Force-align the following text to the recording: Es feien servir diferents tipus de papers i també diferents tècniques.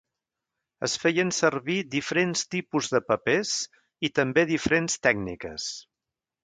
Es 0.87 0.95
feien 1.03 1.33
servir 1.39 1.75
diferents 1.97 2.43
tipus 2.55 2.91
de 2.95 3.03
papers 3.11 3.55
i 4.09 4.15
també 4.21 4.49
diferents 4.55 5.01
tècniques. 5.09 5.75